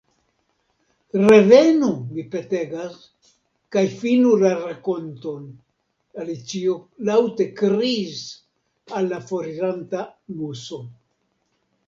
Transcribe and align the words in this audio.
“Revenu, 1.23 1.89
mi 2.13 2.23
petegas, 2.35 2.93
kaj 3.75 3.83
finu 3.99 4.31
la 4.43 4.53
rakonton,” 4.61 5.43
Alicio 6.23 6.73
laŭte 7.11 7.47
kriis 7.61 8.23
al 9.01 9.11
la 9.13 9.19
foriranta 9.29 10.01
Muso. 10.41 10.81